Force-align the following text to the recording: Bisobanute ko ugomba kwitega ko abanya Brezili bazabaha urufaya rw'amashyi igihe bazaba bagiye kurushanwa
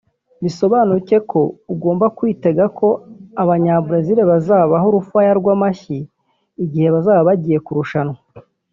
Bisobanute 0.43 1.15
ko 1.31 1.41
ugomba 1.73 2.05
kwitega 2.17 2.63
ko 2.77 2.87
abanya 3.41 3.73
Brezili 3.85 4.21
bazabaha 4.31 4.85
urufaya 4.87 5.31
rw'amashyi 5.39 5.99
igihe 6.63 6.87
bazaba 6.95 7.21
bagiye 7.29 7.59
kurushanwa 7.65 8.17